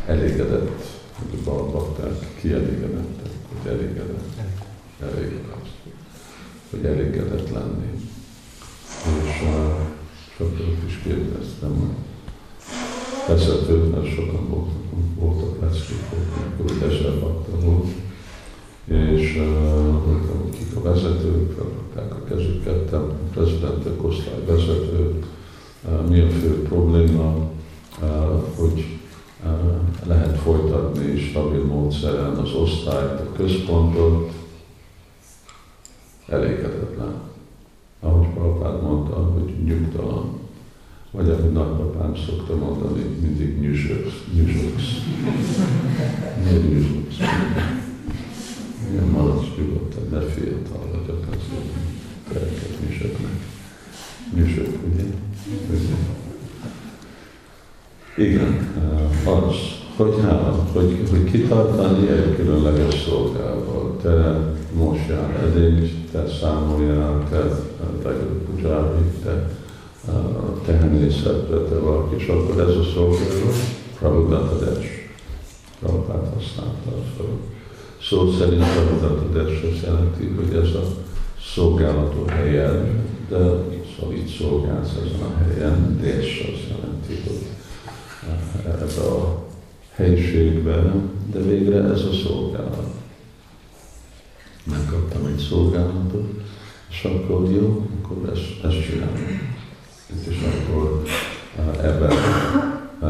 elégedett, 0.05 0.83
hogy 1.13 1.39
a 1.45 1.71
bakták 1.71 2.35
kielégedettek, 2.41 3.31
hogy 3.47 3.71
elégedett, 3.71 4.37
elégedett, 5.01 5.67
hogy 6.69 6.85
elégedett 6.85 7.49
lenni. 7.49 7.91
És 9.23 9.41
uh, 9.41 9.79
sokat 10.37 10.87
is 10.87 10.99
kérdeztem 11.03 11.71
a 11.71 12.08
vezetőt, 13.29 13.91
mert 13.91 14.13
sokan 14.13 14.49
voltak, 14.49 14.73
voltak 15.19 15.61
leckék, 15.61 15.97
amikor 16.11 16.75
úgy 16.75 16.83
ezer 16.83 17.19
volt, 17.19 17.87
és 18.85 19.35
uh, 19.35 20.49
kik 20.51 20.75
a 20.75 20.81
vezetők, 20.81 21.51
felrakták 21.51 22.11
a 22.11 22.23
kezüket, 22.23 22.93
a 22.93 23.13
prezidentek, 23.33 24.03
osztályvezetők, 24.03 25.25
mi 26.09 26.19
a 26.19 26.29
fő 26.29 26.61
probléma, 26.61 27.49
hogy 28.55 28.99
lehet 30.07 30.37
folytatni 30.37 31.17
stabil 31.17 31.63
módszeren 31.65 32.35
az 32.37 32.53
osztályt, 32.53 33.19
a 33.19 33.31
központot, 33.35 34.31
elégedetlen. 36.27 37.21
Ahogy 37.99 38.27
Prabhupád 38.27 38.81
mondta, 38.81 39.15
hogy 39.15 39.63
nyugtalan. 39.63 40.38
Ahogy 41.11 41.51
nagypapám 41.53 42.15
szokta 42.25 42.55
mondani, 42.55 43.03
mindig 43.21 43.59
nyüzsöksz. 43.59 44.13
nyüzsöksz. 44.35 44.91
Miért 46.43 46.69
nyüzsöksz? 46.69 47.17
Igen, 48.91 49.07
maradsz 49.07 49.45
nyugodtan, 49.57 50.03
ne 50.11 50.19
fiatal 50.19 50.87
vagyok, 50.91 51.25
az 51.31 51.37
tereket 52.27 52.77
nyüzsöknek. 52.85 53.31
Nyüzsök, 54.35 54.77
ugye? 54.93 55.03
ugye? 55.69 55.95
Igen, 58.25 58.73
az, 59.25 59.55
hogy 59.95 60.15
hála, 60.21 60.67
hogy, 60.73 61.07
hogy 61.09 61.23
kitartani 61.23 62.09
egy 62.09 62.35
különleges 62.35 63.01
szolgával. 63.01 63.97
Te 64.01 64.39
mosjál 64.73 65.31
edényt, 65.45 66.11
te 66.11 66.27
számoljál, 66.41 67.27
te 67.29 67.39
teged 68.03 68.27
pujári, 68.27 69.03
te 69.23 69.49
tehenészetre, 70.65 71.57
te 71.57 71.79
valaki, 71.79 72.15
és 72.15 72.27
akkor 72.27 72.59
ez 72.59 72.75
a 72.75 72.83
szolgálat, 72.83 73.55
Prabhupada 73.99 74.77
Prabhupát 75.79 76.33
használta 76.33 76.89
a 76.89 77.03
szó. 77.17 77.39
Szó 78.01 78.31
szerint 78.31 78.63
Prabhupada 78.63 79.41
azt 79.41 79.83
jelenti, 79.83 80.25
hogy 80.25 80.55
ez 80.63 80.75
a 80.75 80.83
szolgálató 81.53 82.25
helyen, 82.25 83.05
de 83.29 83.37
szóval 83.37 84.15
itt 84.15 84.37
szolgálsz 84.37 84.91
ezen 85.05 85.21
a 85.21 85.37
helyen, 85.37 85.99
és 86.03 86.53
azt 86.53 86.67
jelenti, 86.69 87.21
hogy 87.27 87.47
ebbe 88.65 89.07
a 89.07 89.45
helyiségben, 89.91 91.11
de 91.31 91.39
végre 91.39 91.83
ez 91.83 92.01
a 92.01 92.13
szolgálat. 92.27 92.93
Megkaptam 94.63 95.25
egy 95.25 95.45
szolgálatot, 95.49 96.29
és 96.89 97.03
akkor 97.03 97.51
jó, 97.51 97.87
akkor 98.01 98.29
ezt, 98.33 98.63
ezt 98.63 98.85
csinálom. 98.89 99.48
És 100.29 100.37
akkor 100.41 101.03
ebben, 101.81 102.11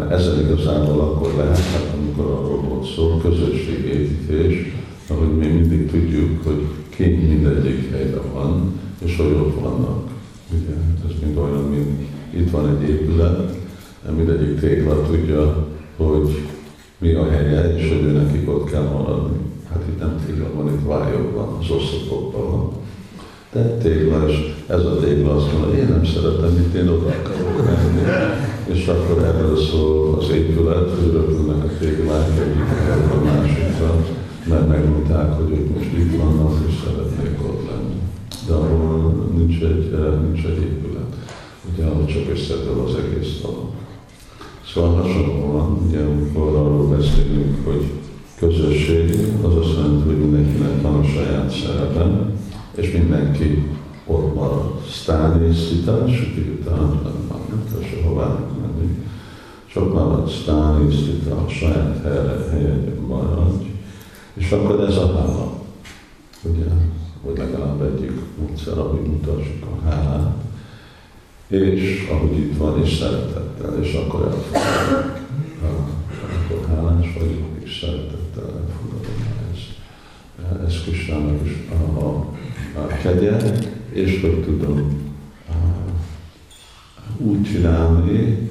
ezzel 0.09 0.39
igazából 0.39 0.99
akkor 1.01 1.33
lehet, 1.37 1.57
hát 1.57 1.93
amikor 1.97 2.25
arról 2.25 2.61
volt 2.61 2.85
szó, 2.95 3.17
közösségépítés, 3.17 4.73
ahogy 5.07 5.37
mi 5.37 5.47
mindig 5.47 5.91
tudjuk, 5.91 6.43
hogy 6.43 6.65
ki 6.89 7.03
mindegyik 7.03 7.91
helyben 7.91 8.31
van, 8.33 8.79
és 9.05 9.17
hogy 9.17 9.31
ott 9.31 9.59
vannak. 9.59 10.09
Ugye, 10.51 10.75
ez 11.07 11.19
mind 11.23 11.37
olyan, 11.37 11.63
mint 11.63 12.01
itt 12.29 12.51
van 12.51 12.69
egy 12.69 12.89
épület, 12.89 13.57
mindegyik 14.15 14.59
tégla 14.59 15.01
tudja, 15.01 15.67
hogy 15.97 16.47
mi 16.97 17.13
a 17.13 17.29
helye, 17.29 17.75
és 17.77 17.89
hogy 17.89 18.01
ő 18.03 18.11
nekik 18.11 18.49
ott 18.49 18.69
kell 18.69 18.83
maradni. 18.83 19.37
Hát 19.69 19.83
itt 19.89 19.99
nem 19.99 20.23
tégla 20.25 20.53
van, 20.55 20.73
itt 20.73 20.87
vályok 20.87 21.35
van, 21.35 21.57
az 21.59 21.69
oszlopokban 21.69 22.51
van. 22.51 22.71
De 23.53 23.61
tégla, 23.61 24.29
és 24.29 24.53
ez 24.67 24.85
a 24.85 24.99
tégla 24.99 25.35
azt 25.35 25.51
mondja, 25.53 25.79
én 25.79 25.87
nem 25.87 26.05
szeretem, 26.05 26.57
itt 26.57 26.73
én 26.73 26.87
oda 26.87 27.07
akarok 27.07 27.65
menni. 27.65 28.01
És 28.65 28.87
akkor 28.87 29.23
erről 29.23 29.57
szól 29.57 30.17
az 30.19 30.29
épület, 30.29 30.89
hogy 30.89 31.11
röpülnek 31.11 31.63
a 31.63 31.69
téglák 31.79 32.29
egyik 32.39 33.11
a 33.11 33.23
másikra, 33.23 33.95
mert 34.49 34.67
megmondták, 34.67 35.33
hogy 35.33 35.51
ők 35.51 35.75
most 35.75 35.91
itt 35.97 36.21
vannak, 36.21 36.53
és 36.67 36.73
szeretnék 36.83 37.39
ott 37.49 37.69
lenni. 37.69 37.99
De 38.47 38.53
ahol 38.53 39.29
nincs 39.37 39.61
egy, 39.61 39.95
nincs 40.21 40.45
egy 40.45 40.61
épület, 40.61 41.13
ugye 41.73 41.85
ahol 41.85 42.05
csak 42.05 42.31
összedől 42.31 42.83
az 42.87 42.95
egész 42.95 43.41
dolog. 43.41 43.69
Szóval 44.73 45.01
hasonlóan, 45.01 45.77
ugye 45.87 45.99
amikor 45.99 46.55
arról 46.55 46.87
beszélünk, 46.87 47.65
hogy 47.65 47.83
közösség, 48.39 49.33
az 49.41 49.55
azt 49.55 49.75
jelenti, 49.75 50.07
hogy 50.07 50.17
mindenkinek 50.17 50.81
van 50.81 50.95
a 50.95 51.03
saját 51.03 51.51
szerepe, 51.51 52.37
és 52.79 52.91
mindenki 52.91 53.67
ott 54.05 54.35
marad. 54.35 54.81
Sztáni 54.89 55.55
szitás, 55.55 56.33
után 56.59 56.99
nem 57.49 57.63
kell 57.71 57.81
sehová 57.89 58.39
menni. 58.61 59.05
Csak 59.73 59.93
marad 59.93 60.29
sztáni 60.29 60.95
szita, 60.95 61.35
a 61.35 61.49
saját 61.49 62.01
helyre, 62.03 62.47
helyen 62.51 62.97
maradj. 63.07 63.65
És 64.33 64.51
akkor 64.51 64.79
ez 64.79 64.95
a 64.95 65.07
hála. 65.07 65.53
Ugye, 66.43 66.65
hogy 67.21 67.37
legalább 67.37 67.81
egyik 67.81 68.11
módszer, 68.39 68.77
ahogy 68.77 69.01
mutassuk 69.01 69.63
a 69.63 69.89
hálát 69.89 70.47
és 71.49 72.07
ahogy 72.11 72.37
itt 72.37 72.57
van, 72.57 72.83
és 72.83 72.95
szeretettel, 72.95 73.83
és 73.83 73.93
akkor 73.93 74.21
elfogadom. 74.21 75.17
Akkor 76.45 76.67
hálás 76.67 77.13
vagyok, 77.19 77.47
és 77.63 77.79
szeretettel 77.79 78.43
elfogadom 78.43 79.27
ezt. 79.53 79.77
Ez 80.65 80.83
Kisnának 80.83 81.45
is 81.45 81.51
a, 82.01 82.28
a, 82.75 82.79
a 82.79 82.87
kegye, 83.01 83.37
és 83.91 84.21
hogy 84.21 84.43
tudom 84.43 85.07
úgy 87.17 87.43
csinálni, 87.43 88.49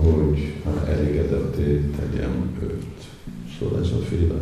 hogy 0.00 0.54
elégedetté 0.88 1.90
tegyem 1.96 2.50
őt. 2.62 2.84
Szóval 3.58 3.80
ez 3.80 3.90
a 3.90 4.04
féle 4.08 4.34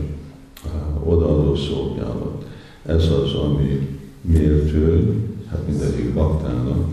odaadó 1.04 1.56
szolgálat. 1.56 2.44
Ez 2.86 3.04
az, 3.04 3.32
ami 3.32 3.88
mértő, 4.20 5.14
hát 5.50 5.66
mindegyik 5.68 6.14
baktának, 6.14 6.88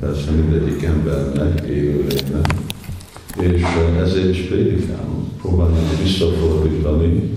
persze 0.00 0.30
mindegyik 0.30 0.82
embernek, 0.82 1.66
élőlénynek. 1.66 2.54
És 3.40 3.62
ezért 4.00 4.28
is 4.28 4.40
prédikálom, 4.40 5.32
próbálom 5.40 5.88
visszafordítani 6.02 7.30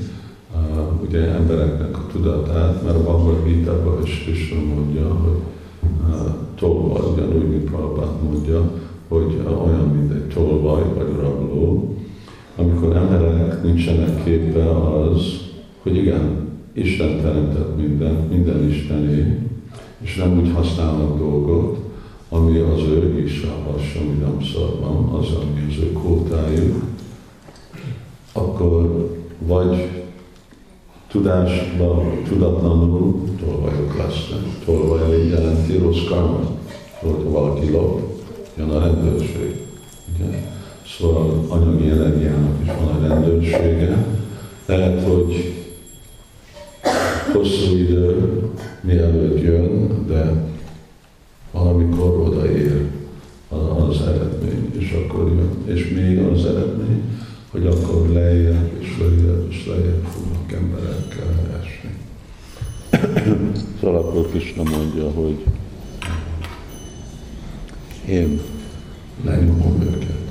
uh, 0.77 1.01
ugye 1.07 1.19
embereknek 1.19 1.97
a 1.97 2.07
tudatát, 2.11 2.83
mert 2.83 2.95
a 2.95 3.01
Bhagavad 3.01 3.43
Gita-ban 3.45 4.03
is 4.03 4.23
Krishna 4.23 4.57
mondja, 4.75 5.07
hogy 5.07 5.41
tolvaj, 6.55 7.11
ugyanúgy, 7.13 7.49
mint 7.49 7.63
Prabhupát 7.63 8.21
mondja, 8.21 8.71
hogy 9.07 9.41
olyan, 9.45 9.87
mint 9.95 10.11
egy 10.11 10.27
tolvaj 10.33 10.83
vagy 10.95 11.15
rabló, 11.21 11.95
amikor 12.55 12.95
emberek 12.95 13.63
nincsenek 13.63 14.23
képe 14.23 14.69
az, 14.69 15.41
hogy 15.81 15.95
igen, 15.95 16.51
Isten 16.73 17.21
teremtett 17.21 17.77
mindent, 17.77 18.29
minden 18.29 18.69
Istené, 18.69 19.39
és 20.01 20.15
nem 20.15 20.39
úgy 20.39 20.51
használnak 20.53 21.17
dolgot, 21.17 21.77
ami 22.29 22.57
az 22.57 22.81
ő 22.81 23.23
is 23.25 23.43
a 23.43 23.71
hasonlítám 23.71 24.37
van, 24.81 25.19
az, 25.19 25.27
ami 25.31 25.65
az 25.69 25.83
ő 25.83 25.91
kótájuk, 25.91 26.83
akkor 28.31 29.09
vagy 29.39 30.02
tudásban, 31.13 32.23
tudatlanul 32.27 33.23
tolvajok 33.45 33.97
lesznek. 33.97 34.39
Tolvaj 34.65 35.27
jelenti 35.27 35.77
rossz 35.77 36.03
karma. 36.09 36.39
Hogy 36.99 37.23
valaki 37.23 37.71
lop, 37.71 38.01
jön 38.57 38.69
a 38.69 38.79
rendőrség. 38.79 39.55
Ugye? 40.15 40.37
Szóval 40.97 41.45
anyagi 41.47 41.89
energiának 41.89 42.61
is 42.63 42.67
van 42.67 42.95
a 42.95 43.07
rendőrsége. 43.07 44.05
Lehet, 44.65 45.03
hogy 45.07 45.53
hosszú 47.33 47.75
idő 47.75 48.41
mielőtt 48.81 49.41
jön, 49.41 50.05
de 50.07 50.31
valamikor 51.51 52.19
odaér 52.19 52.89
az 53.49 54.01
eredmény, 54.01 54.71
és 54.77 54.91
akkor 54.91 55.27
jön. 55.27 55.75
És 55.75 55.89
még 55.95 56.19
az 56.19 56.45
eredmény, 56.45 57.01
hogy 57.51 57.67
akkor 57.67 58.09
lejjebb 58.09 58.71
és 58.79 58.97
lejjebb 58.99 59.47
és 59.49 59.65
lejjebb 59.67 60.03
fognak 60.03 60.42
emberekkel 60.53 61.59
esni. 61.61 61.97
szóval 63.79 64.01
akkor 64.01 64.29
Krishna 64.29 64.63
mondja, 64.63 65.09
hogy 65.09 65.45
én 68.07 68.41
lenyomom 69.23 69.81
őket. 69.81 70.21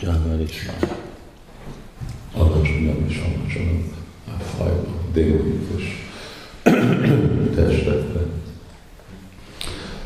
Gyávár 0.00 0.40
is 0.40 0.66
már 0.66 0.96
alacsonyabb 2.34 3.04
és 3.08 3.16
alacsonyabb 3.16 3.92
fajban, 4.56 4.98
démonikus 5.12 5.84
testekben. 7.54 8.30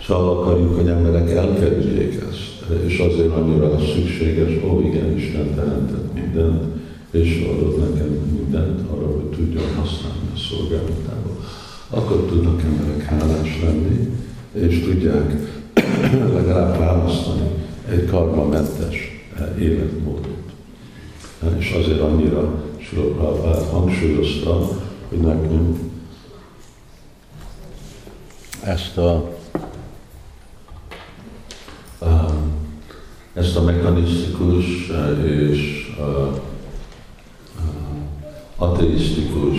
Szóval 0.06 0.38
akarjuk, 0.38 0.76
hogy 0.76 0.88
emberek 0.88 1.30
elkerüljék 1.30 2.22
ezt 2.30 2.54
és 2.86 2.98
azért 2.98 3.32
annyira 3.32 3.78
szükséges, 3.78 4.62
ó 4.64 4.80
igen, 4.80 5.16
Isten 5.16 5.54
teremtett 5.54 6.14
mindent, 6.14 6.73
és 7.14 7.46
adott 7.53 7.79
nekem 7.79 8.09
mindent 8.09 8.90
arra, 8.90 9.07
hogy 9.07 9.24
tudjam 9.24 9.64
használni 9.77 10.29
a 10.35 10.38
szolgálatába. 10.38 11.31
Akkor 11.90 12.27
tudnak 12.29 12.62
emberek 12.62 13.03
hálás 13.03 13.61
lenni, 13.62 14.09
és 14.53 14.83
tudják 14.83 15.33
legalább 16.35 16.79
választani 16.79 17.48
egy 17.88 18.05
karmamentes 18.05 18.96
életmódot. 19.59 20.29
És 21.59 21.70
azért 21.70 22.00
annyira 22.00 22.62
Sula 22.79 23.64
hangsúlyozta, 23.70 24.68
hogy 25.09 25.18
nekünk 25.18 25.79
ezt 28.62 28.98
a 28.98 29.33
ezt 33.35 33.57
a 33.57 33.62
mechanisztikus 33.62 34.88
eh, 34.88 35.24
és 35.24 35.92
uh, 35.98 36.40
ateisztikus 38.64 39.59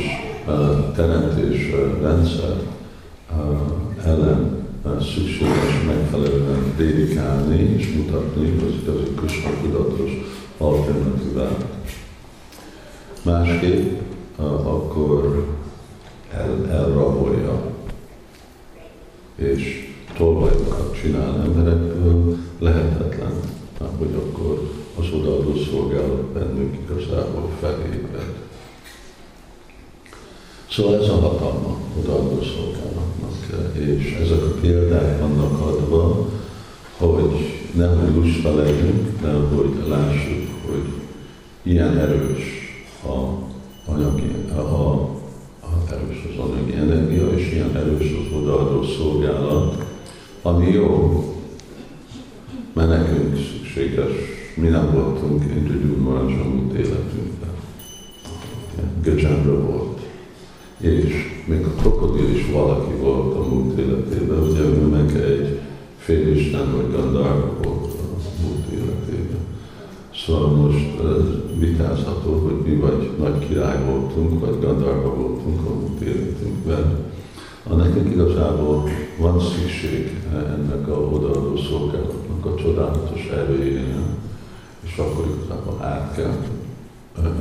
teremtés 0.96 1.72
rendszer 2.02 2.56
ellen 4.06 4.64
szükséges 5.02 5.84
megfelelően 5.88 6.74
dédikálni 6.78 7.76
és 7.78 7.94
mutatni 7.96 8.58
az 8.58 8.74
igazi 8.82 9.12
Krishna 9.16 9.50
tudatos 9.62 10.12
alternatívát. 10.58 11.66
Másképp 13.22 14.00
akkor 14.64 15.48
el, 16.34 16.68
elrabolja 16.72 17.72
és 19.36 19.94
tolvajokat 20.18 20.98
csinál 21.02 21.42
emberekből, 21.46 22.38
lehetetlen 22.60 23.34
hogy 23.98 24.14
akkor 24.16 24.72
az 25.00 25.06
odaadó 25.14 25.54
szolgálat 25.72 26.24
bennünk 26.24 26.78
igazából 26.84 27.50
feléped. 27.60 28.45
Szóval 30.76 31.02
ez 31.02 31.10
a 31.10 31.20
hatalma 31.20 31.78
odaadó 32.00 32.42
szolgálatnak, 32.42 33.34
és 33.74 34.18
ezek 34.22 34.44
a 34.44 34.60
példák 34.62 35.20
vannak 35.20 35.62
adva, 35.62 36.30
hogy 36.98 37.36
nehogy 37.72 38.16
lusta 38.16 38.56
legyünk, 38.56 39.22
de 39.22 39.32
hogy 39.32 39.88
lássuk, 39.88 40.48
hogy 40.66 40.84
ilyen 41.64 41.98
erős 41.98 42.44
a 43.04 43.16
anyagi, 43.92 44.32
a, 44.56 44.60
a, 44.60 44.92
a 45.62 45.92
erős 45.92 46.28
az 46.32 46.50
anyagi 46.50 46.74
energia, 46.74 47.28
és 47.30 47.52
ilyen 47.52 47.76
erős 47.76 48.12
az 48.12 48.38
odaadó 48.38 48.84
szolgálat, 48.84 49.86
ami 50.42 50.72
jó, 50.72 51.24
mert 52.74 52.90
nekünk 52.90 53.36
szükséges. 53.36 54.12
Mi 54.56 54.68
nem 54.68 54.92
voltunk 54.94 55.44
Indrigyú 55.56 55.96
Maharaj 56.02 56.34
a 56.34 56.48
múlt 56.48 56.74
életünkben. 56.74 57.50
Gajendra 59.04 59.62
volt. 59.62 59.95
És 60.78 61.44
még 61.48 61.66
a 61.66 61.82
krokodil 61.82 62.30
is 62.30 62.52
valaki 62.52 62.94
volt 63.02 63.36
a 63.36 63.48
múlt 63.50 63.80
életében, 63.80 64.42
ugye 64.42 64.60
ő 64.60 64.86
meg 64.88 65.16
egy 65.16 65.60
félisten 65.98 66.76
vagy 66.76 66.92
gandárva 66.92 67.54
volt 67.64 67.94
a 67.94 68.42
múlt 68.42 68.72
életében. 68.72 69.44
Szóval 70.26 70.48
most 70.48 71.02
vitázható, 71.60 72.40
hogy 72.40 72.72
mi 72.72 72.76
vagy 72.76 73.10
nagy 73.20 73.48
király 73.48 73.86
voltunk, 73.86 74.40
vagy 74.40 74.60
gandárva 74.60 75.16
voltunk 75.16 75.60
a 75.66 75.74
múlt 75.74 76.02
életünkben. 76.02 77.04
A 77.70 77.76
nekünk 77.76 78.12
igazából 78.12 78.90
van 79.20 79.40
szükség 79.40 80.12
ennek 80.34 80.88
a 80.88 81.00
odaadó 81.00 81.58
szolgálatnak 81.58 82.46
a 82.46 82.56
csodálatos 82.56 83.28
erőjére, 83.28 83.98
és 84.86 84.98
akkor 84.98 85.26
igazából 85.36 85.78
át 85.82 86.16
kell 86.16 86.36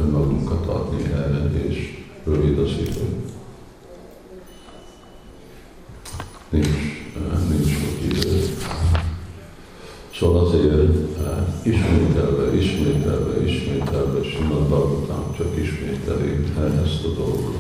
önmagunkat 0.03 0.66
adni 0.66 1.03
erre, 1.12 1.51
és 1.68 2.03
rövid 2.24 2.58
az 2.58 2.70
idő. 2.70 3.22
Nincs, 6.48 6.66
nincs 7.48 7.68
sok 7.68 8.02
idő. 8.10 8.40
Szóval 10.18 10.46
azért 10.46 10.74
ismételve, 11.62 12.56
ismételve, 12.56 13.44
ismételve, 13.44 14.22
Simad 14.22 14.68
Bhagavatam 14.68 15.34
csak 15.37 15.56
ismételi 15.56 16.44
ezt 16.84 17.04
a 17.04 17.08
dolgot. 17.08 17.58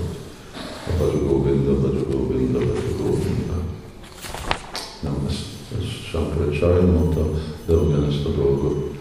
Bhaja 0.96 1.26
Govinda, 1.26 1.74
Bhaja 1.80 2.04
Govinda, 2.10 2.58
Bhaja 2.58 2.96
Govinda. 2.96 3.62
Nem, 5.02 5.26
ezt, 5.28 5.46
ezt 5.78 6.06
Sankaracharya 6.10 6.92
mondta, 6.92 7.30
de 7.66 7.74
ugyanezt 7.74 8.24
a 8.24 8.30
dolgot 8.30 8.94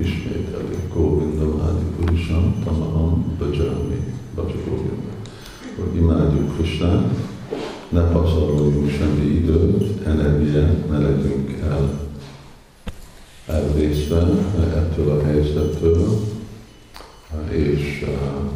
ismételi. 0.00 0.76
Govinda 0.94 1.56
Mádi 1.56 1.84
Purusham, 1.96 2.54
Tamaham. 2.64 3.11
Hogy 5.82 5.96
imádjuk 5.96 6.54
Krishnát, 6.54 7.14
ne 7.88 8.00
pazaroljunk 8.00 8.90
semmi 8.90 9.24
időt, 9.24 10.06
energiát, 10.06 10.88
ne 10.88 10.98
legyünk 10.98 11.50
el 11.70 12.02
elvészve 13.46 14.20
ettől 14.74 15.10
a 15.10 15.24
helyzettől, 15.24 16.20
és 17.50 18.04
uh, 18.06 18.50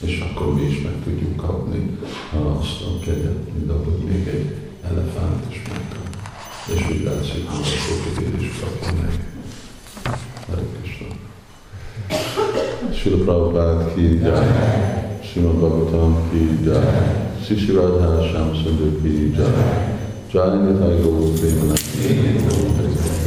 és 0.00 0.20
akkor 0.20 0.54
mi 0.54 0.62
is 0.62 0.82
meg 0.82 0.92
tudjuk 1.04 1.36
kapni 1.36 1.98
azt 2.30 2.80
a 2.82 2.98
kegyet, 3.04 3.54
mint 3.54 3.70
ahogy 3.70 3.98
még 3.98 4.26
egy 4.26 4.56
elefánt 4.82 5.44
is 5.50 5.62
megkap. 5.68 6.16
És 6.74 6.90
úgy 6.90 7.02
látszik, 7.04 7.48
hogy 7.48 8.24
a 8.36 8.42
is 8.42 8.50
kapja 8.60 8.92
meg. 9.02 9.24
Hare. 10.46 10.83
Srila 13.04 13.24
Prabhupád 13.24 13.94
ki 13.94 14.18
jai, 14.24 14.48
Srimad 15.20 15.60
Bhagavatam 15.60 16.12
ki 16.30 16.64
jai, 16.64 17.36
Sisi 17.44 17.76
Radha 17.76 18.24
Shyam 18.24 18.56
Sundar 18.56 18.96
ki 19.02 19.12
jai, 19.36 19.52
Jai 20.32 20.56
Nitai 20.64 20.96
Gaur 21.02 21.28
Premanand. 21.36 23.23